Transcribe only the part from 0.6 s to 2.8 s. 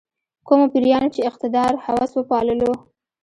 پیریانو چې اقتدار هوس وپاللو.